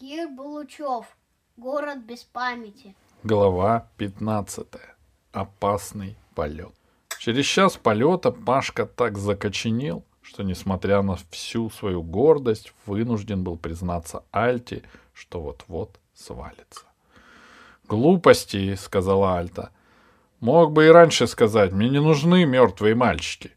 Кир 0.00 0.28
Булучев. 0.28 1.06
Город 1.56 1.98
без 2.04 2.24
памяти. 2.24 2.96
Глава 3.22 3.88
15. 3.96 4.66
Опасный 5.32 6.16
полет. 6.34 6.74
Через 7.20 7.46
час 7.46 7.76
полета 7.76 8.32
Пашка 8.32 8.86
так 8.86 9.18
закоченел, 9.18 10.04
что, 10.20 10.42
несмотря 10.42 11.02
на 11.02 11.16
всю 11.30 11.70
свою 11.70 12.02
гордость, 12.02 12.72
вынужден 12.86 13.44
был 13.44 13.56
признаться 13.56 14.24
Альте, 14.32 14.82
что 15.12 15.40
вот-вот 15.40 16.00
свалится. 16.12 16.86
«Глупости»,— 17.86 18.74
сказала 18.76 19.38
Альта. 19.38 19.70
«Мог 20.40 20.72
бы 20.72 20.86
и 20.86 20.88
раньше 20.88 21.28
сказать, 21.28 21.72
мне 21.72 21.88
не 21.88 22.00
нужны 22.00 22.44
мертвые 22.44 22.96
мальчики». 22.96 23.52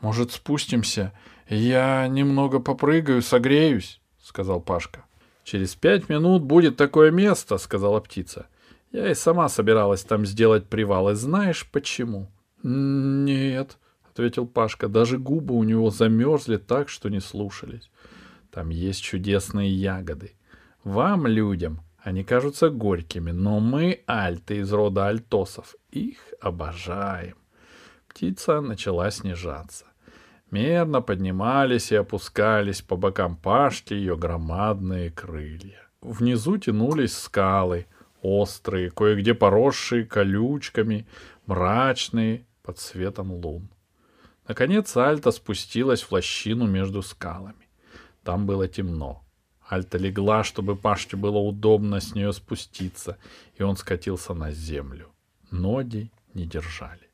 «Может, 0.00 0.32
спустимся? 0.32 1.12
Я 1.48 2.08
немного 2.08 2.58
попрыгаю, 2.58 3.22
согреюсь»,— 3.22 4.00
сказал 4.20 4.60
Пашка. 4.60 5.04
«Через 5.44 5.74
пять 5.74 6.08
минут 6.08 6.42
будет 6.42 6.76
такое 6.76 7.10
место»,— 7.10 7.56
сказала 7.58 8.00
птица. 8.00 8.46
«Я 8.92 9.10
и 9.10 9.14
сама 9.14 9.48
собиралась 9.48 10.04
там 10.04 10.24
сделать 10.24 10.68
привал, 10.68 11.10
и 11.10 11.14
знаешь 11.14 11.68
почему?» 11.70 12.28
«Нет»,— 12.62 13.78
ответил 14.10 14.46
Пашка. 14.46 14.88
Даже 14.88 15.18
губы 15.18 15.54
у 15.54 15.64
него 15.64 15.90
замерзли 15.90 16.58
так, 16.58 16.88
что 16.88 17.08
не 17.08 17.20
слушались. 17.20 17.90
«Там 18.50 18.68
есть 18.68 19.02
чудесные 19.02 19.70
ягоды. 19.70 20.32
Вам, 20.84 21.26
людям, 21.26 21.80
они 21.98 22.22
кажутся 22.22 22.70
горькими, 22.70 23.30
но 23.30 23.60
мы, 23.60 24.02
альты 24.06 24.58
из 24.58 24.72
рода 24.72 25.08
альтосов, 25.08 25.74
их 25.90 26.18
обожаем». 26.40 27.36
Птица 28.08 28.60
начала 28.60 29.10
снижаться. 29.10 29.86
Мерно 30.52 31.00
поднимались 31.00 31.92
и 31.92 31.94
опускались 31.96 32.82
по 32.82 32.94
бокам 32.94 33.36
Пашки 33.36 33.94
ее 33.94 34.18
громадные 34.18 35.10
крылья. 35.10 35.88
Внизу 36.02 36.58
тянулись 36.58 37.16
скалы, 37.16 37.86
острые, 38.20 38.90
кое-где 38.90 39.32
поросшие 39.32 40.04
колючками, 40.04 41.06
мрачные, 41.46 42.44
под 42.62 42.78
светом 42.78 43.32
лун. 43.32 43.70
Наконец 44.46 44.94
Альта 44.94 45.30
спустилась 45.30 46.02
в 46.02 46.12
лощину 46.12 46.66
между 46.66 47.00
скалами. 47.00 47.66
Там 48.22 48.44
было 48.44 48.68
темно. 48.68 49.24
Альта 49.66 49.96
легла, 49.96 50.44
чтобы 50.44 50.76
Пашке 50.76 51.16
было 51.16 51.38
удобно 51.38 51.98
с 51.98 52.14
нее 52.14 52.30
спуститься, 52.34 53.16
и 53.54 53.62
он 53.62 53.78
скатился 53.78 54.34
на 54.34 54.50
землю. 54.52 55.14
Ноги 55.50 56.12
не 56.34 56.44
держали. 56.44 57.08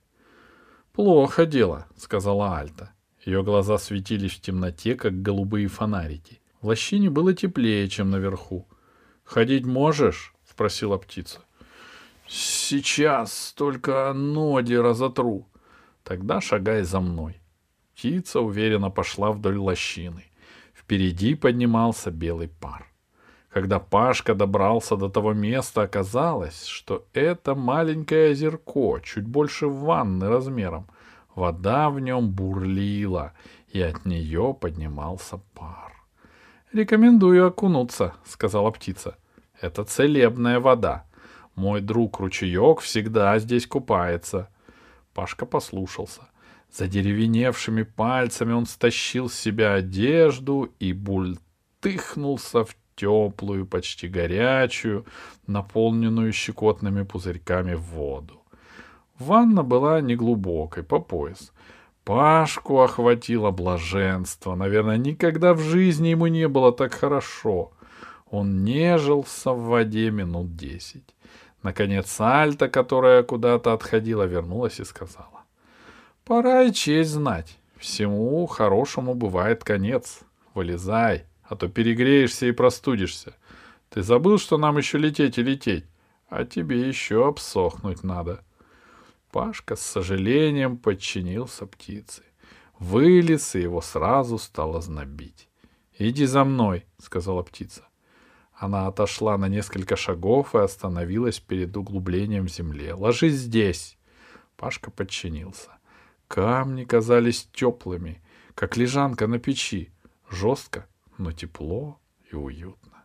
«Плохо 0.93 1.47
дело»,— 1.47 1.87
сказала 1.97 2.59
Альта. 2.59 2.91
Ее 3.25 3.43
глаза 3.43 3.79
светились 3.79 4.33
в 4.33 4.41
темноте, 4.41 4.95
как 4.95 5.23
голубые 5.23 5.69
фонарики. 5.69 6.41
В 6.61 6.69
лощине 6.69 7.11
было 7.11 7.35
теплее, 7.35 7.89
чем 7.89 8.11
наверху. 8.11 8.67
«Ходить 9.25 9.67
можешь?»— 9.67 10.35
спросила 10.49 10.97
птица. 10.97 11.41
«Сейчас 12.27 13.53
только 13.57 14.13
ноги 14.13 14.75
разотру». 14.75 15.47
«Тогда 16.05 16.41
шагай 16.41 16.83
за 16.83 17.01
мной». 17.01 17.41
Птица 17.95 18.41
уверенно 18.41 18.91
пошла 18.91 19.33
вдоль 19.33 19.59
лощины. 19.59 20.25
Впереди 20.75 21.35
поднимался 21.35 22.11
белый 22.11 22.49
пар. 22.49 22.87
Когда 23.51 23.79
Пашка 23.79 24.35
добрался 24.35 24.97
до 24.97 25.09
того 25.09 25.33
места, 25.33 25.83
оказалось, 25.83 26.65
что 26.65 27.07
это 27.13 27.55
маленькое 27.55 28.31
озерко, 28.31 29.01
чуть 29.03 29.27
больше 29.27 29.67
ванны 29.67 30.29
размером— 30.29 30.87
Вода 31.39 31.89
в 31.89 32.01
нем 32.01 32.33
бурлила, 32.33 33.33
и 33.69 33.81
от 33.81 34.05
нее 34.05 34.57
поднимался 34.61 35.41
пар. 35.55 35.93
«Рекомендую 36.73 37.47
окунуться»,— 37.47 38.15
сказала 38.25 38.73
птица. 38.73 39.17
«Это 39.61 39.85
целебная 39.85 40.59
вода. 40.59 41.05
Мой 41.55 41.81
друг 41.81 42.19
ручеек 42.19 42.81
всегда 42.81 43.39
здесь 43.39 43.69
купается». 43.69 44.49
Пашка 45.15 45.47
послушался. 45.47 46.23
За 46.73 46.89
деревеневшими 46.89 47.85
пальцами 47.85 48.53
он 48.53 48.67
стащил 48.67 49.29
с 49.29 49.35
себя 49.35 49.75
одежду 49.75 50.75
и 50.81 50.93
бультыхнулся 50.93 52.65
в 52.65 52.77
теплую, 52.97 53.65
почти 53.65 54.09
горячую, 54.09 55.07
наполненную 55.47 56.33
щекотными 56.33 57.05
пузырьками 57.05 57.75
воду. 57.75 58.43
Ванна 59.19 59.63
была 59.63 60.01
неглубокой, 60.01 60.85
по 60.85 61.01
пояс. 61.01 61.53
Пашку 62.05 62.81
охватило 62.81 63.51
блаженство. 63.51 64.55
Наверное, 64.55 64.97
никогда 64.97 65.55
в 65.55 65.61
жизни 65.61 66.09
ему 66.09 66.29
не 66.29 66.49
было 66.49 66.73
так 66.73 66.95
хорошо. 66.95 67.73
Он 68.31 68.65
нежился 68.65 69.53
в 69.53 69.65
воде 69.65 70.11
минут 70.11 70.57
десять. 70.57 71.15
Наконец 71.63 72.19
Альта, 72.21 72.69
которая 72.69 73.23
куда-то 73.23 73.73
отходила, 73.73 74.23
вернулась 74.23 74.81
и 74.81 74.85
сказала. 74.85 75.45
«Пора 76.25 76.63
и 76.63 76.73
честь 76.73 77.11
знать. 77.11 77.59
Всему 77.77 78.47
хорошему 78.47 79.15
бывает 79.15 79.65
конец. 79.65 80.21
Вылезай, 80.55 81.25
а 81.43 81.57
то 81.57 81.69
перегреешься 81.69 82.47
и 82.47 82.53
простудишься. 82.53 83.35
Ты 83.91 84.03
забыл, 84.03 84.39
что 84.39 84.57
нам 84.57 84.79
еще 84.79 84.99
лететь 84.99 85.39
и 85.39 85.43
лететь? 85.43 85.87
А 86.29 86.45
тебе 86.45 86.87
еще 86.87 87.27
обсохнуть 87.27 88.05
надо». 88.05 88.45
Пашка 89.39 89.77
с 89.77 89.83
сожалением 89.83 90.77
подчинился 90.77 91.65
птице. 91.65 92.25
Вылез, 92.81 93.55
и 93.55 93.61
его 93.61 93.81
сразу 93.81 94.37
стало 94.37 94.81
знобить. 94.81 95.49
«Иди 95.97 96.27
за 96.27 96.43
мной»,— 96.43 96.87
сказала 96.99 97.45
птица. 97.45 97.87
Она 98.53 98.89
отошла 98.89 99.39
на 99.39 99.47
несколько 99.47 99.95
шагов 99.95 100.57
и 100.57 100.59
остановилась 100.59 101.39
перед 101.39 101.77
углублением 101.77 102.47
в 102.47 102.51
земле. 102.51 102.95
«Ложись 102.95 103.35
здесь!» 103.35 103.97
Пашка 104.57 104.91
подчинился. 104.91 105.71
Камни 106.27 106.83
казались 106.83 107.49
теплыми, 107.53 108.21
как 108.57 108.77
лежанка 108.77 109.29
на 109.29 109.39
печи. 109.39 109.93
Жестко, 110.29 110.89
но 111.17 111.31
тепло 111.31 112.01
и 112.33 112.35
уютно. 112.35 113.05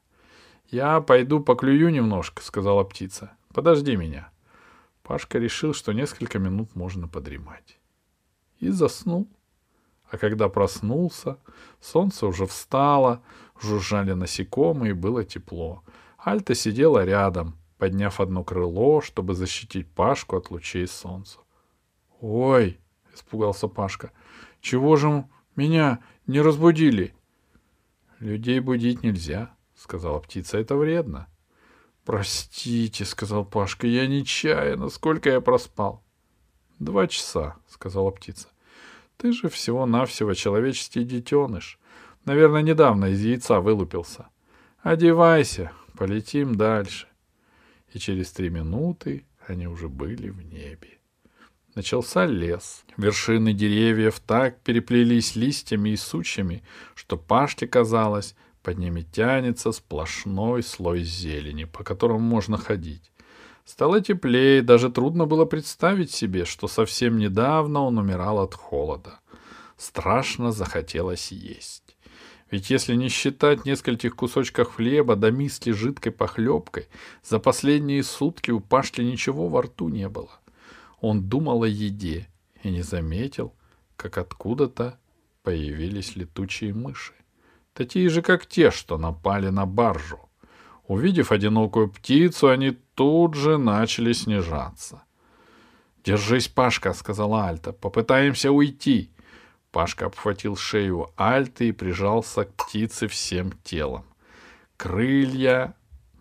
«Я 0.72 1.00
пойду 1.00 1.42
поклюю 1.42 1.92
немножко»,— 1.92 2.42
сказала 2.44 2.84
птица. 2.84 3.34
«Подожди 3.54 3.96
меня». 3.96 4.33
Пашка 5.04 5.38
решил, 5.38 5.74
что 5.74 5.92
несколько 5.92 6.40
минут 6.40 6.76
можно 6.76 7.08
подремать. 7.08 7.78
И 8.60 8.70
заснул. 8.70 9.28
А 10.10 10.18
когда 10.18 10.48
проснулся, 10.48 11.38
солнце 11.82 12.26
уже 12.26 12.46
встало, 12.46 13.22
жужжали 13.62 14.14
насекомые, 14.14 14.94
было 14.94 15.26
тепло. 15.26 15.84
Альта 16.18 16.56
сидела 16.56 17.04
рядом, 17.04 17.58
подняв 17.78 18.22
одно 18.22 18.44
крыло, 18.44 19.02
чтобы 19.02 19.34
защитить 19.34 19.90
Пашку 19.90 20.38
от 20.38 20.52
лучей 20.52 20.88
солнца. 20.88 21.40
«Ой!»— 22.22 22.80
испугался 23.14 23.68
Пашка. 23.68 24.12
«Чего 24.62 24.96
же 24.96 25.28
меня 25.58 26.00
не 26.28 26.40
разбудили?» 26.40 27.14
«Людей 28.20 28.62
будить 28.62 29.04
нельзя»,— 29.04 29.54
сказала 29.76 30.20
птица. 30.20 30.58
«Это 30.58 30.78
вредно». 30.78 31.28
«Простите»,— 32.06 33.06
сказал 33.06 33.46
Пашка,— 33.46 33.88
«я 33.88 34.08
нечаянно. 34.08 34.90
Сколько 34.90 35.30
я 35.30 35.42
проспал?» 35.42 36.04
«Два 36.80 37.08
часа»,— 37.08 37.56
сказала 37.68 38.12
птица. 38.12 38.50
«Ты 39.18 39.32
же 39.32 39.48
всего-навсего 39.48 40.34
человеческий 40.34 41.06
детеныш. 41.06 41.80
Наверное, 42.26 42.62
недавно 42.62 43.06
из 43.06 43.22
яйца 43.22 43.62
вылупился. 43.62 44.28
Одевайся, 44.82 45.72
полетим 45.98 46.56
дальше». 46.56 47.08
И 47.94 48.00
через 48.00 48.32
три 48.32 48.50
минуты 48.50 49.26
они 49.48 49.68
уже 49.68 49.88
были 49.88 50.30
в 50.30 50.42
небе. 50.42 51.00
Начался 51.76 52.26
лес. 52.26 52.84
Вершины 52.98 53.54
деревьев 53.54 54.20
так 54.20 54.60
переплелись 54.62 55.36
листьями 55.36 55.92
и 55.92 55.98
сучьями, 55.98 56.64
что 56.96 57.18
Пашке 57.18 57.68
казалось, 57.68 58.36
под 58.64 58.78
ними 58.80 59.02
тянется 59.02 59.74
сплошной 59.74 60.64
слой 60.64 61.04
зелени, 61.04 61.66
по 61.66 61.84
которому 61.84 62.20
можно 62.20 62.58
ходить. 62.58 63.12
Стало 63.66 64.02
теплее, 64.02 64.62
даже 64.62 64.90
трудно 64.90 65.26
было 65.26 65.46
представить 65.46 66.12
себе, 66.12 66.46
что 66.46 66.68
совсем 66.68 67.18
недавно 67.18 67.82
он 67.82 67.98
умирал 67.98 68.40
от 68.40 68.56
холода. 68.56 69.20
Страшно 69.78 70.52
захотелось 70.52 71.32
есть. 71.32 71.98
Ведь 72.52 72.70
если 72.70 72.96
не 72.96 73.10
считать 73.10 73.66
нескольких 73.66 74.16
кусочков 74.16 74.76
хлеба 74.76 75.16
да 75.16 75.30
миски 75.30 75.72
жидкой 75.72 76.12
похлебкой, 76.12 76.88
за 77.24 77.40
последние 77.40 78.04
сутки 78.04 78.52
у 78.52 78.60
Пашки 78.60 79.02
ничего 79.02 79.50
во 79.50 79.64
рту 79.64 79.90
не 79.90 80.08
было. 80.08 80.40
Он 81.02 81.28
думал 81.28 81.64
о 81.64 81.68
еде 81.68 82.30
и 82.62 82.70
не 82.70 82.82
заметил, 82.82 83.54
как 83.98 84.18
откуда-то 84.18 85.00
появились 85.42 86.16
летучие 86.16 86.74
мыши 86.74 87.14
такие 87.74 88.10
же, 88.10 88.22
как 88.22 88.46
те, 88.46 88.72
что 88.72 88.98
напали 88.98 89.50
на 89.50 89.66
баржу. 89.66 90.20
Увидев 90.88 91.32
одинокую 91.32 91.90
птицу, 91.90 92.50
они 92.50 92.78
тут 92.96 93.36
же 93.36 93.58
начали 93.58 94.14
снижаться. 94.14 95.04
«Держись, 96.04 96.50
Пашка»,— 96.50 96.94
сказала 96.94 97.48
Альта,— 97.48 97.72
«попытаемся 97.74 98.52
уйти». 98.52 99.10
Пашка 99.72 100.06
обхватил 100.06 100.56
шею 100.56 101.10
Альты 101.16 101.70
и 101.70 101.72
прижался 101.72 102.44
к 102.44 102.54
птице 102.54 103.08
всем 103.08 103.54
телом. 103.64 104.06
Крылья 104.78 105.76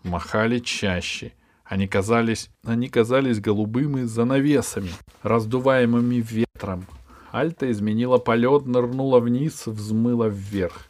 махали 0.05 0.59
чаще. 0.61 1.33
Они 1.65 1.89
казались, 1.89 2.49
они 2.65 2.89
казались 2.89 3.41
голубыми 3.41 4.03
занавесами, 4.03 4.91
раздуваемыми 5.23 6.17
ветром. 6.17 6.87
Альта 7.33 7.71
изменила 7.71 8.19
полет, 8.19 8.67
нырнула 8.67 9.21
вниз, 9.21 9.67
взмыла 9.67 10.29
вверх. 10.29 10.87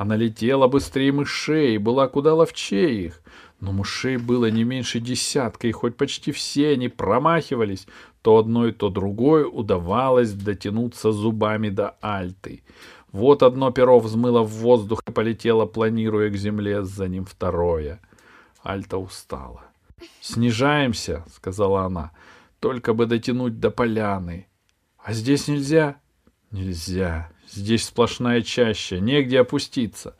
Она 0.00 0.16
летела 0.16 0.66
быстрее 0.66 1.12
мышей, 1.12 1.76
была 1.76 2.08
куда 2.08 2.34
ловчее 2.34 3.04
их. 3.04 3.20
Но 3.60 3.70
мышей 3.70 4.16
было 4.16 4.50
не 4.50 4.64
меньше 4.64 4.98
десятка, 4.98 5.68
и 5.68 5.72
хоть 5.72 5.98
почти 5.98 6.32
все 6.32 6.70
они 6.70 6.88
промахивались, 6.88 7.86
то 8.22 8.38
одной, 8.38 8.72
то 8.72 8.88
другой 8.88 9.46
удавалось 9.46 10.32
дотянуться 10.32 11.12
зубами 11.12 11.68
до 11.68 11.96
Альты. 12.00 12.62
Вот 13.12 13.42
одно 13.42 13.72
перо 13.72 14.00
взмыло 14.00 14.42
в 14.42 14.48
воздух 14.48 15.02
и 15.06 15.12
полетело, 15.12 15.66
планируя 15.66 16.30
к 16.30 16.34
земле, 16.34 16.82
за 16.82 17.06
ним 17.06 17.26
второе. 17.26 18.00
Альта 18.62 18.96
устала. 18.96 19.64
«Снижаемся»,— 20.22 21.26
сказала 21.30 21.82
она,— 21.82 22.12
«только 22.58 22.94
бы 22.94 23.04
дотянуть 23.04 23.60
до 23.60 23.70
поляны». 23.70 24.46
«А 24.96 25.12
здесь 25.12 25.46
нельзя?» 25.46 26.00
«Нельзя. 26.50 27.30
Здесь 27.50 27.84
сплошная 27.84 28.42
чаща, 28.42 29.00
негде 29.00 29.40
опуститься». 29.40 30.16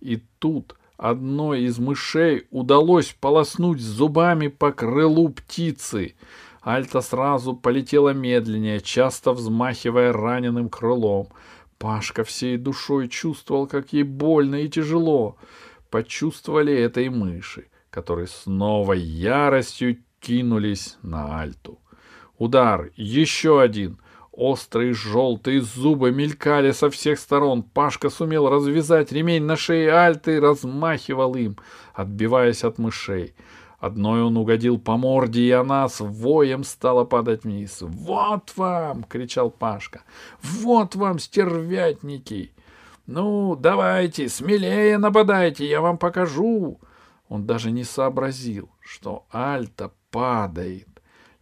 И 0.00 0.22
тут 0.38 0.76
одной 0.96 1.62
из 1.62 1.78
мышей 1.78 2.46
удалось 2.50 3.16
полоснуть 3.18 3.80
зубами 3.80 4.48
по 4.48 4.72
крылу 4.72 5.30
птицы. 5.30 6.14
Альта 6.60 7.00
сразу 7.00 7.54
полетела 7.54 8.10
медленнее, 8.10 8.80
часто 8.80 9.32
взмахивая 9.32 10.12
раненым 10.12 10.68
крылом. 10.68 11.28
Пашка 11.78 12.24
всей 12.24 12.56
душой 12.56 13.08
чувствовал, 13.08 13.66
как 13.66 13.92
ей 13.92 14.02
больно 14.02 14.56
и 14.56 14.68
тяжело. 14.68 15.36
Почувствовали 15.90 16.74
это 16.74 17.00
и 17.00 17.08
мыши, 17.08 17.68
которые 17.90 18.26
с 18.26 18.46
новой 18.46 19.00
яростью 19.00 19.98
кинулись 20.20 20.98
на 21.02 21.40
Альту. 21.40 21.78
Удар, 22.36 22.90
еще 22.96 23.60
один— 23.60 23.98
Острые 24.38 24.94
желтые 24.94 25.60
зубы 25.60 26.12
мелькали 26.12 26.70
со 26.70 26.90
всех 26.90 27.18
сторон. 27.18 27.64
Пашка 27.64 28.08
сумел 28.08 28.48
развязать 28.48 29.10
ремень 29.10 29.42
на 29.42 29.56
шее 29.56 29.90
Альты 29.90 30.36
и 30.36 30.38
размахивал 30.38 31.34
им, 31.34 31.56
отбиваясь 31.92 32.62
от 32.62 32.78
мышей. 32.78 33.34
Одной 33.80 34.22
он 34.22 34.36
угодил 34.36 34.78
по 34.78 34.96
морде, 34.96 35.40
и 35.42 35.50
она 35.50 35.88
с 35.88 35.98
воем 35.98 36.62
стала 36.62 37.02
падать 37.02 37.42
вниз. 37.42 37.78
«Вот 37.80 38.52
вам!»— 38.54 39.02
кричал 39.10 39.50
Пашка. 39.50 40.02
«Вот 40.40 40.94
вам, 40.94 41.18
стервятники! 41.18 42.52
Ну, 43.06 43.56
давайте, 43.56 44.28
смелее 44.28 44.98
нападайте, 44.98 45.68
я 45.68 45.80
вам 45.80 45.98
покажу!» 45.98 46.78
Он 47.28 47.44
даже 47.44 47.72
не 47.72 47.82
сообразил, 47.82 48.70
что 48.78 49.26
Альта 49.32 49.90
падает. 50.12 50.97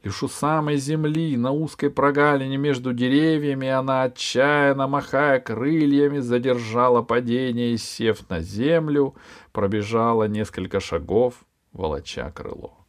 Лишь 0.06 0.22
у 0.22 0.28
самой 0.28 0.76
земли, 0.76 1.36
на 1.36 1.50
узкой 1.50 1.90
прогалине 1.90 2.58
между 2.58 2.92
деревьями, 2.92 3.66
она, 3.66 4.04
отчаянно 4.04 4.86
махая 4.86 5.40
крыльями, 5.40 6.20
задержала 6.20 7.02
падение 7.02 7.72
и, 7.72 7.76
сев 7.76 8.30
на 8.30 8.40
землю, 8.40 9.16
пробежала 9.50 10.28
несколько 10.28 10.78
шагов, 10.78 11.44
волоча 11.72 12.30
крыло. 12.30 12.86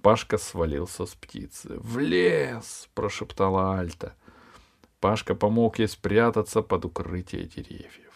Пашка 0.00 0.38
свалился 0.38 1.06
с 1.06 1.16
птицы. 1.16 1.74
«В 1.80 1.98
лес!»— 1.98 2.88
прошептала 2.94 3.76
Альта. 3.76 4.14
Пашка 5.00 5.34
помог 5.34 5.80
ей 5.80 5.88
спрятаться 5.88 6.62
под 6.62 6.84
укрытие 6.84 7.46
деревьев. 7.46 8.12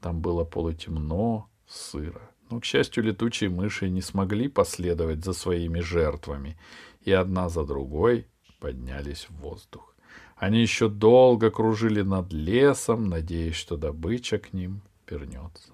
Там 0.00 0.20
было 0.20 0.42
полутемно, 0.42 1.46
сыро. 1.68 2.22
Но, 2.50 2.58
к 2.58 2.64
счастью, 2.64 3.04
летучие 3.04 3.50
мыши 3.50 3.88
не 3.90 4.00
смогли 4.00 4.48
последовать 4.48 5.22
за 5.22 5.32
своими 5.32 5.78
жертвами— 5.78 6.58
и 7.02 7.12
одна 7.12 7.48
за 7.48 7.64
другой 7.64 8.26
поднялись 8.60 9.26
в 9.28 9.36
воздух. 9.36 9.94
Они 10.36 10.60
еще 10.60 10.88
долго 10.88 11.50
кружили 11.50 12.02
над 12.02 12.32
лесом, 12.32 13.08
надеясь, 13.08 13.56
что 13.56 13.76
добыча 13.76 14.38
к 14.38 14.52
ним 14.52 14.82
вернется. 15.08 15.72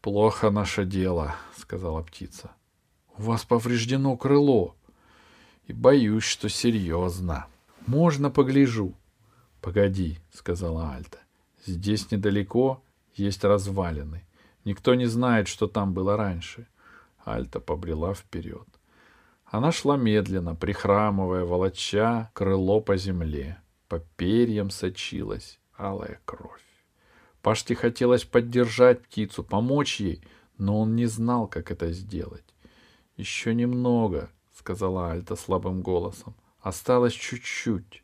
«Плохо 0.00 0.50
наше 0.50 0.84
дело»,— 0.84 1.34
сказала 1.56 2.02
птица. 2.02 2.50
«У 3.16 3.22
вас 3.22 3.44
повреждено 3.44 4.16
крыло, 4.16 4.76
и 5.66 5.72
боюсь, 5.72 6.24
что 6.24 6.48
серьезно. 6.48 7.46
Можно 7.86 8.30
погляжу?» 8.30 8.94
«Погоди»,— 9.60 10.18
сказала 10.32 10.90
Альта. 10.90 11.18
«Здесь 11.64 12.10
недалеко 12.10 12.82
есть 13.14 13.44
развалины. 13.44 14.24
Никто 14.64 14.94
не 14.94 15.06
знает, 15.06 15.48
что 15.48 15.66
там 15.66 15.94
было 15.94 16.16
раньше». 16.16 16.66
Альта 17.24 17.60
побрела 17.60 18.12
вперед. 18.12 18.68
Она 19.54 19.70
шла 19.70 19.96
медленно, 19.96 20.56
прихрамывая, 20.56 21.44
волоча 21.44 22.28
крыло 22.34 22.80
по 22.80 22.96
земле. 22.96 23.58
По 23.86 24.00
перьям 24.00 24.68
сочилась 24.70 25.60
алая 25.76 26.20
кровь. 26.24 26.64
Паште 27.40 27.76
хотелось 27.76 28.24
поддержать 28.24 29.02
птицу, 29.02 29.44
помочь 29.44 30.00
ей, 30.00 30.24
но 30.58 30.80
он 30.80 30.96
не 30.96 31.06
знал, 31.06 31.46
как 31.46 31.70
это 31.70 31.92
сделать. 31.92 32.42
«Еще 33.16 33.54
немного»,— 33.54 34.28
сказала 34.58 35.12
Альта 35.12 35.36
слабым 35.36 35.82
голосом. 35.82 36.34
«Осталось 36.58 37.12
чуть-чуть». 37.12 38.02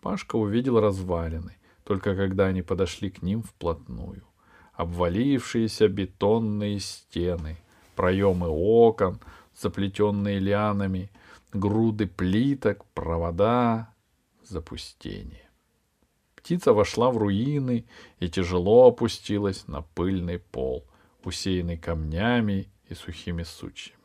Пашка 0.00 0.34
увидел 0.34 0.80
развалины, 0.80 1.58
только 1.84 2.16
когда 2.16 2.46
они 2.46 2.62
подошли 2.62 3.08
к 3.08 3.22
ним 3.22 3.44
вплотную. 3.44 4.24
Обвалившиеся 4.72 5.86
бетонные 5.86 6.80
стены, 6.80 7.58
проемы 7.94 8.48
окон— 8.48 9.20
заплетенные 9.56 10.38
лианами, 10.38 11.10
груды 11.52 12.06
плиток, 12.06 12.84
провода, 12.94 13.94
запустение. 14.42 15.48
Птица 16.34 16.72
вошла 16.72 17.10
в 17.10 17.18
руины 17.18 17.86
и 18.18 18.28
тяжело 18.28 18.88
опустилась 18.88 19.68
на 19.68 19.82
пыльный 19.82 20.38
пол, 20.38 20.84
усеянный 21.22 21.78
камнями 21.78 22.68
и 22.88 22.94
сухими 22.94 23.44
сучьями. 23.44 23.98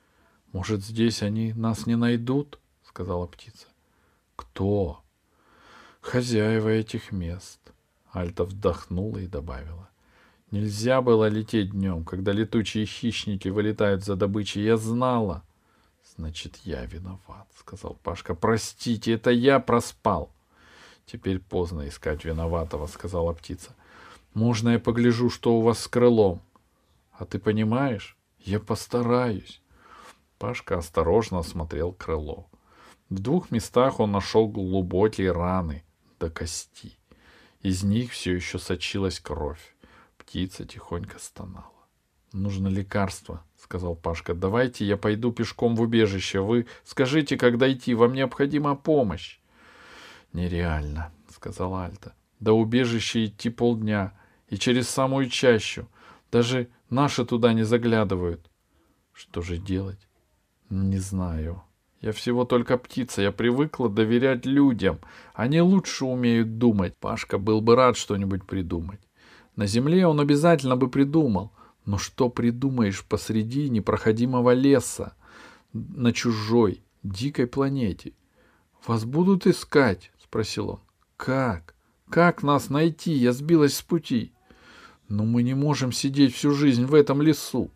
—Может, 0.52 0.84
здесь 0.84 1.22
они 1.22 1.52
нас 1.52 1.86
не 1.86 1.96
найдут?— 1.96 2.58
сказала 2.82 3.26
птица.— 3.26 3.66
Кто?— 4.36 5.02
Хозяева 6.00 6.68
этих 6.68 7.12
мест. 7.12 7.60
Альта 8.12 8.44
вздохнула 8.44 9.18
и 9.18 9.26
добавила. 9.26 9.88
Нельзя 10.50 11.00
было 11.00 11.28
лететь 11.28 11.70
днем, 11.70 12.04
когда 12.04 12.32
летучие 12.32 12.84
хищники 12.84 13.48
вылетают 13.48 14.04
за 14.04 14.16
добычей. 14.16 14.64
Я 14.64 14.76
знала. 14.76 15.44
Значит, 16.16 16.60
я 16.64 16.84
виноват, 16.86 17.46
сказал 17.56 17.96
Пашка. 18.02 18.34
Простите, 18.34 19.12
это 19.12 19.30
я 19.30 19.60
проспал. 19.60 20.32
Теперь 21.06 21.38
поздно 21.38 21.88
искать 21.88 22.24
виноватого, 22.24 22.88
сказала 22.88 23.32
птица. 23.32 23.76
Можно 24.34 24.70
я 24.70 24.78
погляжу, 24.80 25.30
что 25.30 25.56
у 25.56 25.60
вас 25.60 25.80
с 25.80 25.88
крылом? 25.88 26.42
А 27.12 27.24
ты 27.24 27.38
понимаешь? 27.38 28.16
Я 28.40 28.58
постараюсь. 28.58 29.62
Пашка 30.38 30.78
осторожно 30.78 31.40
осмотрел 31.40 31.92
крыло. 31.92 32.46
В 33.08 33.20
двух 33.20 33.50
местах 33.50 34.00
он 34.00 34.10
нашел 34.10 34.48
глубокие 34.48 35.30
раны 35.30 35.84
до 36.18 36.28
кости. 36.28 36.96
Из 37.62 37.82
них 37.84 38.12
все 38.12 38.34
еще 38.34 38.58
сочилась 38.58 39.20
кровь. 39.20 39.74
Птица 40.30 40.64
тихонько 40.64 41.18
стонала. 41.18 41.88
«Нужно 42.32 42.68
лекарство»,— 42.68 43.42
сказал 43.56 43.96
Пашка. 43.96 44.32
«Давайте 44.32 44.84
я 44.84 44.96
пойду 44.96 45.32
пешком 45.32 45.74
в 45.74 45.80
убежище. 45.80 46.38
Вы 46.38 46.68
скажите, 46.84 47.36
как 47.36 47.58
дойти. 47.58 47.94
Вам 47.94 48.12
необходима 48.12 48.76
помощь». 48.76 49.40
«Нереально»,— 50.32 51.10
сказала 51.34 51.84
Альта. 51.86 52.14
«До 52.38 52.52
убежища 52.52 53.24
идти 53.24 53.50
полдня. 53.50 54.12
И 54.48 54.56
через 54.56 54.88
самую 54.88 55.28
чащу. 55.28 55.88
Даже 56.30 56.68
наши 56.90 57.24
туда 57.24 57.52
не 57.52 57.64
заглядывают». 57.64 58.48
«Что 59.12 59.42
же 59.42 59.58
делать?» 59.58 60.06
«Не 60.68 60.98
знаю. 60.98 61.64
Я 62.00 62.12
всего 62.12 62.44
только 62.44 62.78
птица. 62.78 63.20
Я 63.20 63.32
привыкла 63.32 63.88
доверять 63.88 64.46
людям. 64.46 65.00
Они 65.34 65.60
лучше 65.60 66.04
умеют 66.04 66.56
думать. 66.56 66.96
Пашка 66.98 67.36
был 67.36 67.60
бы 67.60 67.74
рад 67.74 67.96
что-нибудь 67.96 68.46
придумать. 68.46 69.00
На 69.60 69.66
земле 69.66 70.06
он 70.06 70.18
обязательно 70.20 70.74
бы 70.74 70.88
придумал. 70.88 71.52
Но 71.84 71.98
что 71.98 72.30
придумаешь 72.30 73.04
посреди 73.04 73.68
непроходимого 73.68 74.54
леса, 74.54 75.12
на 75.74 76.14
чужой, 76.14 76.82
дикой 77.02 77.46
планете? 77.46 78.14
«Вас 78.86 79.04
будут 79.04 79.46
искать?»— 79.46 80.12
спросил 80.24 80.70
он. 80.70 80.80
«Как? 81.18 81.74
Как 82.08 82.42
нас 82.42 82.70
найти? 82.70 83.12
Я 83.12 83.34
сбилась 83.34 83.76
с 83.76 83.82
пути». 83.82 84.32
«Но 85.10 85.26
мы 85.26 85.42
не 85.42 85.52
можем 85.52 85.92
сидеть 85.92 86.34
всю 86.34 86.52
жизнь 86.52 86.86
в 86.86 86.94
этом 86.94 87.20
лесу». 87.20 87.70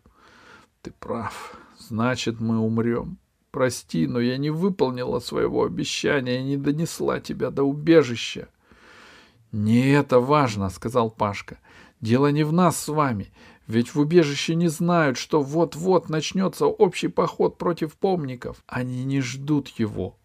«Ты 0.81 0.89
прав. 0.89 1.55
Значит, 1.77 2.39
мы 2.39 2.57
умрем. 2.57 3.19
Прости, 3.51 4.07
но 4.07 4.19
я 4.19 4.37
не 4.37 4.49
выполнила 4.49 5.19
своего 5.19 5.63
обещания 5.63 6.39
и 6.39 6.45
не 6.45 6.57
донесла 6.57 7.19
тебя 7.19 7.51
до 7.51 7.61
убежища». 7.61 8.47
«Не 9.51 9.91
это 9.91 10.19
важно»,— 10.19 10.69
сказал 10.71 11.11
Пашка. 11.11 11.59
Дело 12.01 12.27
не 12.27 12.43
в 12.43 12.51
нас 12.51 12.77
с 12.77 12.87
вами. 12.87 13.33
Ведь 13.67 13.95
в 13.95 13.99
убежище 13.99 14.55
не 14.55 14.67
знают, 14.67 15.17
что 15.17 15.41
вот-вот 15.41 16.09
начнется 16.09 16.65
общий 16.65 17.07
поход 17.07 17.57
против 17.57 17.95
помников. 17.95 18.63
Они 18.67 19.03
не 19.03 19.21
ждут 19.21 19.69
его. 19.79 20.17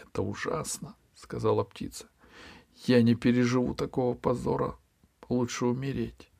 Это 0.00 0.22
ужасно, 0.22 0.94
сказала 1.14 1.62
птица. 1.62 2.06
Я 2.86 3.02
не 3.02 3.14
переживу 3.14 3.74
такого 3.74 4.14
позора. 4.14 4.76
Лучше 5.28 5.66
умереть. 5.66 6.30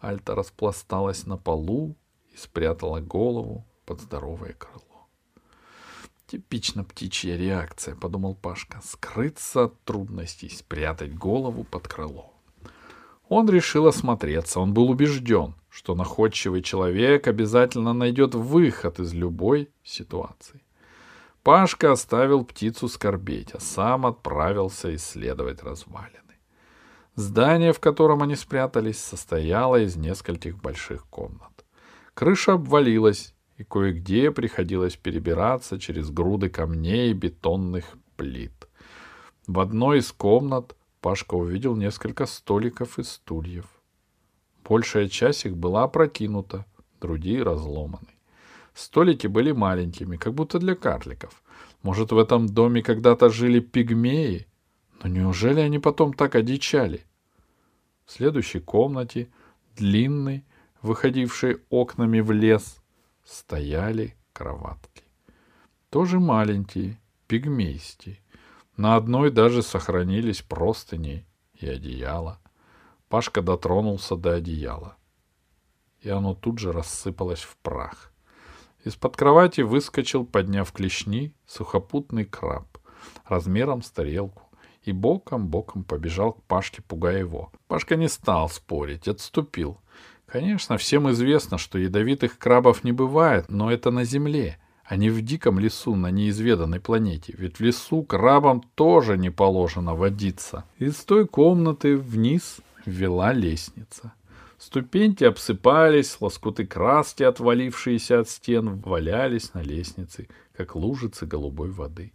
Альта 0.00 0.34
распласталась 0.34 1.26
на 1.26 1.36
полу 1.36 1.96
и 2.32 2.36
спрятала 2.36 3.00
голову 3.00 3.66
под 3.84 4.00
здоровое 4.00 4.52
крыло. 4.54 5.08
Типично 6.26 6.82
птичья 6.82 7.36
реакция, 7.36 7.94
подумал 7.94 8.34
Пашка. 8.34 8.80
Скрыться 8.82 9.64
от 9.64 9.80
трудностей, 9.84 10.48
спрятать 10.48 11.14
голову 11.14 11.64
под 11.64 11.86
крыло. 11.86 12.35
Он 13.28 13.48
решил 13.48 13.86
осмотреться. 13.86 14.60
Он 14.60 14.72
был 14.72 14.90
убежден, 14.90 15.54
что 15.68 15.94
находчивый 15.94 16.62
человек 16.62 17.26
обязательно 17.26 17.92
найдет 17.92 18.34
выход 18.34 19.00
из 19.00 19.12
любой 19.14 19.70
ситуации. 19.82 20.62
Пашка 21.42 21.92
оставил 21.92 22.44
птицу 22.44 22.88
скорбеть, 22.88 23.52
а 23.52 23.60
сам 23.60 24.06
отправился 24.06 24.94
исследовать 24.94 25.62
развалины. 25.62 26.20
Здание, 27.14 27.72
в 27.72 27.80
котором 27.80 28.22
они 28.22 28.36
спрятались, 28.36 28.98
состояло 28.98 29.76
из 29.80 29.96
нескольких 29.96 30.58
больших 30.58 31.06
комнат. 31.06 31.64
Крыша 32.14 32.54
обвалилась, 32.54 33.34
и 33.56 33.64
кое-где 33.64 34.30
приходилось 34.30 34.96
перебираться 34.96 35.78
через 35.78 36.10
груды 36.10 36.48
камней 36.50 37.10
и 37.10 37.14
бетонных 37.14 37.86
плит. 38.16 38.68
В 39.46 39.60
одной 39.60 39.98
из 39.98 40.12
комнат 40.12 40.75
Пашка 41.06 41.36
увидел 41.36 41.76
несколько 41.76 42.26
столиков 42.26 42.98
и 42.98 43.04
стульев. 43.04 43.66
Большая 44.68 45.08
часть 45.08 45.46
их 45.46 45.56
была 45.56 45.84
опрокинута, 45.84 46.66
другие 47.00 47.44
разломаны. 47.44 48.08
Столики 48.74 49.28
были 49.28 49.52
маленькими, 49.52 50.16
как 50.16 50.34
будто 50.34 50.58
для 50.58 50.74
карликов. 50.74 51.44
Может, 51.82 52.10
в 52.10 52.18
этом 52.18 52.48
доме 52.48 52.82
когда-то 52.82 53.28
жили 53.28 53.60
пигмеи? 53.60 54.48
Но 55.00 55.08
неужели 55.08 55.60
они 55.60 55.78
потом 55.78 56.12
так 56.12 56.34
одичали? 56.34 57.04
В 58.04 58.10
следующей 58.10 58.58
комнате, 58.58 59.28
длинной, 59.76 60.44
выходившей 60.82 61.58
окнами 61.70 62.18
в 62.18 62.32
лес, 62.32 62.82
стояли 63.24 64.16
кроватки. 64.32 65.04
Тоже 65.88 66.18
маленькие, 66.18 66.98
пигмейские. 67.28 68.18
На 68.76 68.96
одной 68.96 69.30
даже 69.30 69.62
сохранились 69.62 70.42
простыни 70.42 71.26
и 71.54 71.66
одеяло. 71.66 72.38
Пашка 73.08 73.40
дотронулся 73.40 74.16
до 74.16 74.34
одеяла, 74.34 74.96
и 76.00 76.10
оно 76.10 76.34
тут 76.34 76.58
же 76.58 76.72
рассыпалось 76.72 77.42
в 77.42 77.56
прах. 77.58 78.12
Из-под 78.84 79.16
кровати 79.16 79.62
выскочил, 79.62 80.26
подняв 80.26 80.70
клешни, 80.72 81.34
сухопутный 81.46 82.24
краб 82.24 82.76
размером 83.24 83.82
с 83.82 83.90
тарелку 83.90 84.42
и 84.82 84.92
боком-боком 84.92 85.84
побежал 85.84 86.34
к 86.34 86.42
Пашке, 86.44 86.82
пугая 86.82 87.18
его. 87.18 87.50
Пашка 87.66 87.96
не 87.96 88.08
стал 88.08 88.48
спорить, 88.48 89.08
отступил. 89.08 89.80
Конечно, 90.26 90.76
всем 90.76 91.10
известно, 91.10 91.58
что 91.58 91.78
ядовитых 91.78 92.38
крабов 92.38 92.84
не 92.84 92.92
бывает, 92.92 93.46
но 93.48 93.70
это 93.70 93.90
на 93.90 94.04
земле, 94.04 94.58
а 94.88 94.96
не 94.96 95.10
в 95.10 95.20
диком 95.20 95.58
лесу 95.58 95.96
на 95.96 96.10
неизведанной 96.10 96.80
планете. 96.80 97.34
Ведь 97.36 97.58
в 97.58 97.60
лесу 97.60 98.02
крабам 98.02 98.62
тоже 98.74 99.18
не 99.18 99.30
положено 99.30 99.94
водиться. 99.94 100.64
Из 100.78 100.94
той 101.04 101.26
комнаты 101.26 101.96
вниз 101.96 102.58
вела 102.84 103.32
лестница. 103.32 104.12
Ступеньки 104.58 105.24
обсыпались, 105.24 106.16
лоскуты 106.20 106.66
краски, 106.66 107.24
отвалившиеся 107.24 108.20
от 108.20 108.28
стен, 108.30 108.80
валялись 108.80 109.52
на 109.54 109.62
лестнице, 109.62 110.28
как 110.56 110.76
лужицы 110.76 111.26
голубой 111.26 111.70
воды. 111.70 112.12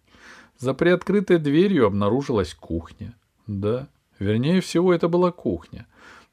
За 0.57 0.73
приоткрытой 0.73 1.37
дверью 1.37 1.85
обнаружилась 1.85 2.53
кухня. 2.53 3.15
Да, 3.47 3.89
вернее 4.17 4.61
всего, 4.61 4.93
это 4.93 5.07
была 5.07 5.31
кухня. 5.31 5.87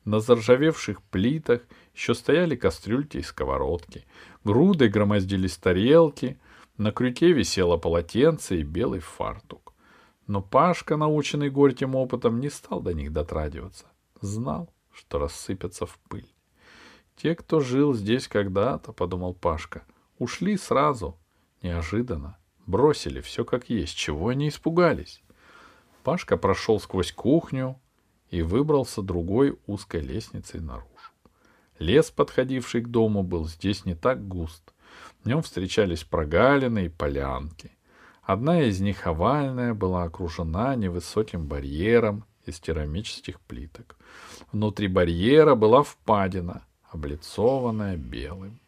На 0.04 0.21
заржавевших 0.21 1.02
плитах 1.02 1.61
еще 1.95 2.14
стояли 2.14 2.57
кастрюльки 2.57 3.18
и 3.18 3.23
сковородки. 3.23 4.07
Грудой 4.48 4.88
громоздились 4.88 5.58
тарелки. 5.58 6.38
На 6.78 6.90
крюке 6.90 7.32
висело 7.32 7.76
полотенце 7.76 8.60
и 8.60 8.62
белый 8.62 9.00
фартук. 9.00 9.74
Но 10.26 10.40
Пашка, 10.40 10.96
наученный 10.96 11.50
горьким 11.50 11.94
опытом, 11.94 12.40
не 12.40 12.48
стал 12.48 12.80
до 12.80 12.94
них 12.94 13.12
дотрагиваться. 13.12 13.84
Знал, 14.22 14.72
что 14.90 15.18
рассыпятся 15.18 15.84
в 15.84 15.98
пыль. 16.08 16.32
Те, 17.16 17.34
кто 17.34 17.60
жил 17.60 17.92
здесь 17.92 18.26
когда-то,— 18.26 18.92
подумал 18.94 19.34
Пашка,— 19.34 19.84
ушли 20.18 20.56
сразу, 20.56 21.18
неожиданно, 21.60 22.38
бросили 22.66 23.20
все 23.20 23.44
как 23.44 23.68
есть, 23.68 23.98
чего 23.98 24.28
они 24.28 24.48
испугались. 24.48 25.22
Пашка 26.04 26.38
прошел 26.38 26.80
сквозь 26.80 27.12
кухню, 27.12 27.78
и 28.30 28.40
выбрался 28.40 29.02
другой 29.02 29.58
узкой 29.66 30.00
лестницей 30.00 30.60
наружу. 30.60 30.88
Лес, 31.78 32.11
подходивший 32.11 32.82
к 32.82 32.88
дому, 32.88 33.23
был 33.23 33.47
здесь 33.47 33.85
не 33.85 33.94
так 33.94 34.26
густ. 34.26 34.73
В 35.23 35.26
нем 35.26 35.42
встречались 35.42 36.04
прогалины 36.04 36.87
и 36.87 36.88
полянки. 36.88 37.70
Одна 38.23 38.62
из 38.62 38.80
них, 38.80 39.06
овальная, 39.06 39.75
была 39.75 40.04
окружена 40.04 40.75
невысоким 40.75 41.47
барьером 41.47 42.25
из 42.44 42.61
керамических 42.61 43.40
плиток. 43.40 43.97
Внутри 44.52 44.88
барьера 44.88 45.54
была 45.54 45.82
впадина, 45.82 46.66
облицованная 46.90 47.97
белым. 47.97 48.61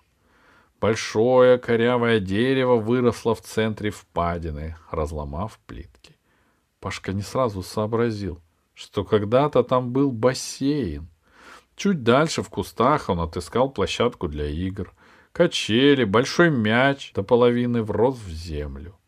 Большое 0.81 1.59
корявое 1.59 2.21
дерево 2.21 2.77
выросло 2.77 3.35
в 3.35 3.43
центре 3.43 3.91
впадины, 3.91 4.77
разломав 4.91 5.59
плитки. 5.67 6.17
Пашка 6.81 7.13
не 7.13 7.23
сразу 7.23 7.63
сообразил— 7.63 8.41
что 8.81 9.05
когда-то 9.05 9.63
там 9.63 9.93
был 9.93 10.11
бассейн. 10.11 11.10
Чуть 11.81 12.03
дальше 12.03 12.43
в 12.43 12.51
кустах 12.51 13.09
он 13.09 13.21
отыскал 13.21 13.71
площадку 13.71 14.29
для 14.29 14.47
игр. 14.47 14.93
Качели, 15.33 16.05
большой 16.05 16.51
мяч 16.51 17.11
до 17.15 17.23
половины 17.23 17.83
врос 17.83 18.19
в 18.19 18.29
землю. 18.29 18.99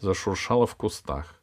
Зашуршало 0.00 0.68
в 0.68 0.76
кустах. 0.76 1.34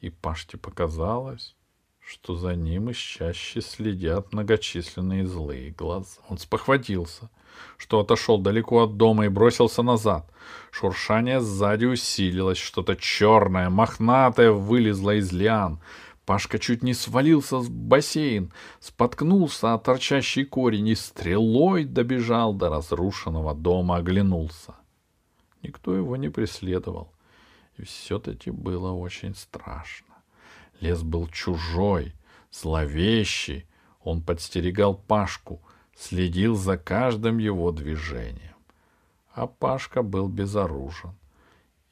И 0.00 0.10
Пашке 0.10 0.58
показалось, 0.58 1.56
что 1.98 2.36
за 2.36 2.54
ним 2.54 2.90
из 2.90 2.96
чаще 2.98 3.60
следят 3.60 4.32
многочисленные 4.32 5.26
злые 5.26 5.72
глаза. 5.72 6.20
Он 6.28 6.38
спохватился, 6.38 7.28
что 7.76 7.98
отошел 7.98 8.38
далеко 8.38 8.84
от 8.84 8.96
дома 8.96 9.24
и 9.24 9.28
бросился 9.28 9.82
назад. 9.82 10.30
Шуршание 10.70 11.40
сзади 11.40 11.86
усилилось, 11.86 12.58
что-то 12.58 12.94
черное, 12.94 13.70
мохнатое 13.70 14.52
вылезло 14.52 15.16
из 15.16 15.32
лиан— 15.32 15.80
Пашка 16.26 16.58
чуть 16.58 16.82
не 16.82 16.92
свалился 16.92 17.58
в 17.58 17.70
бассейн, 17.70 18.52
споткнулся 18.80 19.74
о 19.74 19.78
торчащий 19.78 20.44
корень 20.44 20.88
и 20.88 20.96
стрелой 20.96 21.84
добежал 21.84 22.52
до 22.52 22.68
разрушенного 22.68 23.54
дома, 23.54 23.98
оглянулся. 23.98 24.74
Никто 25.62 25.94
его 25.94 26.16
не 26.16 26.28
преследовал, 26.28 27.12
и 27.76 27.84
все-таки 27.84 28.50
было 28.50 28.90
очень 28.90 29.36
страшно. 29.36 30.16
Лес 30.80 31.04
был 31.04 31.28
чужой, 31.28 32.12
зловещий, 32.50 33.64
он 34.02 34.20
подстерегал 34.20 34.96
Пашку, 34.96 35.62
следил 35.96 36.56
за 36.56 36.76
каждым 36.76 37.38
его 37.38 37.70
движением. 37.70 38.56
А 39.32 39.46
Пашка 39.46 40.02
был 40.02 40.28
безоружен 40.28 41.14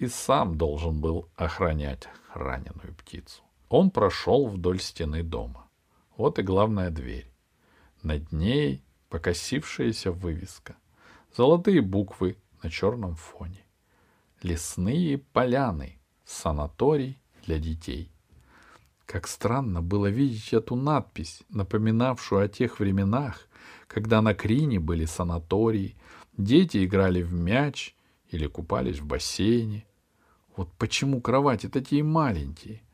и 0.00 0.08
сам 0.08 0.58
должен 0.58 1.00
был 1.00 1.28
охранять 1.36 2.08
раненую 2.34 2.94
птицу. 2.98 3.43
Он 3.68 3.90
прошел 3.90 4.46
вдоль 4.46 4.80
стены 4.80 5.22
дома. 5.22 5.68
Вот 6.16 6.38
и 6.38 6.42
главная 6.42 6.90
дверь. 6.90 7.30
Над 8.02 8.30
ней 8.32 8.84
покосившаяся 9.08 10.12
вывеска. 10.12 10.76
Золотые 11.36 11.80
буквы 11.80 12.36
на 12.62 12.70
черном 12.70 13.16
фоне. 13.16 13.64
Лесные 14.42 15.18
поляны. 15.18 15.98
Санаторий 16.24 17.18
для 17.44 17.58
детей. 17.58 18.10
Как 19.04 19.26
странно 19.26 19.82
было 19.82 20.06
видеть 20.06 20.54
эту 20.54 20.74
надпись, 20.74 21.42
напоминавшую 21.50 22.42
о 22.44 22.48
тех 22.48 22.80
временах, 22.80 23.46
когда 23.86 24.22
на 24.22 24.34
Крине 24.34 24.80
были 24.80 25.04
санатории, 25.04 25.96
дети 26.38 26.84
играли 26.84 27.20
в 27.20 27.34
мяч 27.34 27.94
или 28.30 28.46
купались 28.46 29.00
в 29.00 29.06
бассейне. 29.06 29.84
Вот 30.56 30.72
почему 30.78 31.20
кровати 31.20 31.68
такие 31.68 32.02
маленькие— 32.02 32.82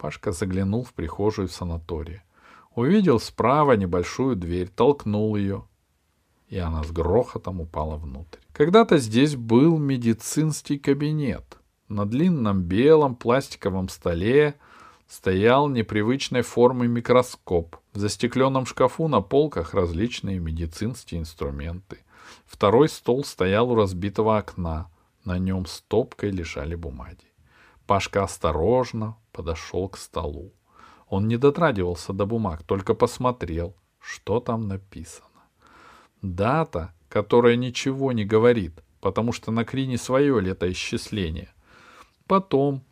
Пашка 0.00 0.32
заглянул 0.32 0.82
в 0.82 0.94
прихожую 0.94 1.48
санатория. 1.48 2.24
Увидел 2.74 3.20
справа 3.20 3.72
небольшую 3.72 4.34
дверь, 4.34 4.68
толкнул 4.68 5.36
ее, 5.36 5.64
и 6.48 6.56
она 6.56 6.82
с 6.84 6.90
грохотом 6.90 7.60
упала 7.60 7.96
внутрь. 7.98 8.38
Когда-то 8.54 8.96
здесь 8.96 9.36
был 9.36 9.76
медицинский 9.76 10.78
кабинет. 10.78 11.58
На 11.88 12.06
длинном 12.06 12.62
белом 12.62 13.14
пластиковом 13.14 13.90
столе 13.90 14.54
стоял 15.06 15.68
непривычной 15.68 16.42
формы 16.42 16.88
микроскоп. 16.88 17.76
В 17.92 17.98
застекленном 17.98 18.64
шкафу 18.64 19.06
на 19.06 19.20
полках 19.20 19.74
различные 19.74 20.38
медицинские 20.38 21.20
инструменты. 21.20 21.98
Второй 22.46 22.88
стол 22.88 23.22
стоял 23.22 23.70
у 23.70 23.74
разбитого 23.74 24.38
окна. 24.38 24.88
На 25.26 25.38
нем 25.38 25.66
стопкой 25.66 26.30
лежали 26.30 26.74
бумаги. 26.74 27.26
Пашка 27.86 28.22
осторожно 28.22 29.16
подошел 29.32 29.88
к 29.88 29.96
столу. 29.96 30.52
Он 31.08 31.28
не 31.28 31.36
дотрагивался 31.36 32.12
до 32.12 32.26
бумаг, 32.26 32.62
только 32.62 32.94
посмотрел, 32.94 33.74
что 33.98 34.40
там 34.40 34.68
написано. 34.68 35.26
Дата, 36.22 36.94
которая 37.08 37.56
ничего 37.56 38.12
не 38.12 38.24
говорит, 38.24 38.82
потому 39.00 39.32
что 39.32 39.50
на 39.50 39.64
Крине 39.64 39.98
свое 39.98 40.40
летоисчисление. 40.40 41.52
Потом 42.26 42.84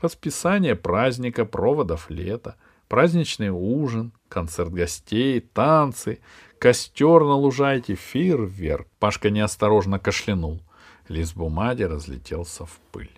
расписание 0.00 0.76
праздника 0.76 1.44
проводов 1.44 2.10
лета, 2.10 2.56
праздничный 2.88 3.50
ужин, 3.50 4.12
концерт 4.28 4.72
гостей, 4.72 5.40
танцы, 5.40 6.20
костер 6.58 7.24
на 7.24 7.34
лужайке, 7.34 7.94
фейерверк. 7.94 8.88
Пашка 8.98 9.30
неосторожно 9.30 9.98
кашлянул. 9.98 10.62
Лист 11.08 11.34
бумаги 11.34 11.82
разлетелся 11.82 12.66
в 12.66 12.78
пыль. 12.92 13.10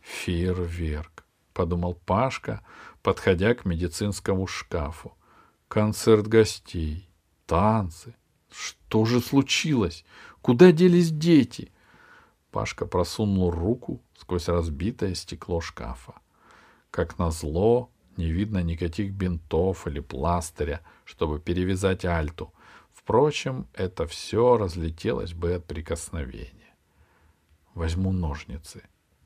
Фейерверк, 0.00 1.13
подумал 1.54 1.94
Пашка, 1.94 2.60
подходя 3.02 3.54
к 3.54 3.64
медицинскому 3.64 4.46
шкафу. 4.46 5.16
Концерт 5.68 6.26
гостей, 6.26 7.08
танцы. 7.46 8.14
Что 8.50 9.04
же 9.04 9.20
случилось? 9.20 10.04
Куда 10.42 10.72
делись 10.72 11.10
дети? 11.10 11.72
Пашка 12.50 12.86
просунул 12.86 13.50
руку 13.50 14.00
сквозь 14.18 14.48
разбитое 14.48 15.14
стекло 15.14 15.60
шкафа. 15.60 16.14
Как 16.90 17.18
назло, 17.18 17.90
не 18.16 18.30
видно 18.30 18.62
никаких 18.62 19.12
бинтов 19.12 19.86
или 19.86 20.00
пластыря, 20.00 20.80
чтобы 21.04 21.40
перевязать 21.40 22.04
альту. 22.04 22.52
Впрочем, 22.92 23.66
это 23.74 24.06
все 24.06 24.56
разлетелось 24.56 25.34
бы 25.34 25.54
от 25.54 25.64
прикосновения. 25.66 26.76
Возьму 27.74 28.12
ножницы. 28.12 28.82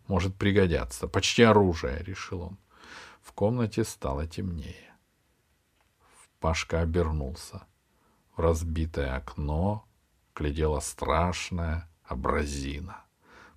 Может 0.09 0.35
пригодятся. 0.35 1.07
Почти 1.07 1.43
оружие, 1.43 2.03
решил 2.03 2.43
он. 2.43 2.59
В 3.23 3.33
комнате 3.33 3.85
стало 3.85 4.27
темнее. 4.27 4.95
Пашка 6.41 6.81
обернулся. 6.81 7.63
В 8.35 8.41
разбитое 8.41 9.15
окно 9.15 9.85
глядела 10.35 10.81
страшная 10.81 11.89
абразина. 12.05 13.03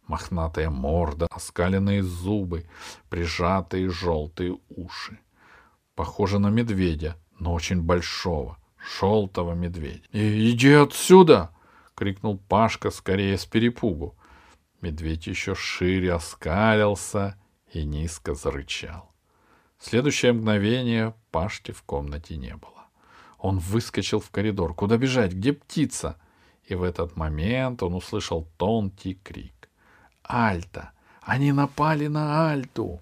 Мохнатая 0.08 0.70
морда, 0.70 1.28
оскаленные 1.30 2.04
зубы, 2.04 2.70
прижатые 3.10 3.90
желтые 3.90 4.58
уши. 4.70 5.20
Похоже 5.96 6.40
на 6.40 6.50
медведя, 6.50 7.16
но 7.40 7.54
очень 7.54 7.82
большого, 7.82 8.58
желтого 9.00 9.54
медведя. 9.54 10.04
«Иди 10.12 10.74
отсюда!»— 10.74 11.52
крикнул 11.96 12.38
Пашка 12.38 12.92
скорее 12.92 13.38
с 13.38 13.46
перепугу. 13.46 14.18
Медведь 14.82 15.28
еще 15.28 15.54
шире 15.54 16.14
оскалился 16.14 17.38
и 17.72 17.84
низко 17.84 18.34
зарычал. 18.34 19.14
В 19.78 19.86
следующее 19.86 20.34
мгновение 20.34 21.14
Пашки 21.32 21.72
в 21.72 21.84
комнате 21.84 22.38
не 22.38 22.56
было. 22.56 22.88
Он 23.38 23.58
выскочил 23.60 24.20
в 24.20 24.30
коридор. 24.30 24.74
Куда 24.74 24.98
бежать? 24.98 25.34
Где 25.34 25.54
птица? 25.54 26.20
И 26.66 26.76
в 26.76 26.84
этот 26.84 27.16
момент 27.16 27.82
он 27.84 27.96
услышал 27.96 28.48
тонкий 28.58 29.16
крик. 29.16 29.70
«Альта! 30.24 30.92
Они 31.22 31.52
напали 31.52 32.08
на 32.08 32.52
Альту!» 32.52 33.02